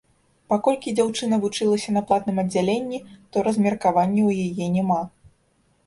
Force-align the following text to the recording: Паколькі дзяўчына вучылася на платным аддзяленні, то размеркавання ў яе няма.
Паколькі 0.53 0.93
дзяўчына 0.99 1.35
вучылася 1.43 1.95
на 1.97 2.03
платным 2.11 2.41
аддзяленні, 2.45 2.99
то 3.31 3.47
размеркавання 3.49 4.21
ў 4.29 4.53
яе 4.53 4.65
няма. 4.81 5.01